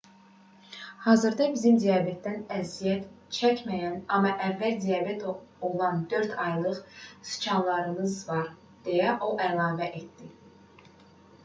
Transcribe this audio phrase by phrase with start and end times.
[1.07, 3.05] hazırda bizim diabetdən əziyyət
[3.41, 5.29] çəkməyən amma əvvəl diabet
[5.69, 6.81] olan 4 aylıq
[7.35, 8.53] siçanlarımız var
[8.89, 10.35] deyə o əlavə etdi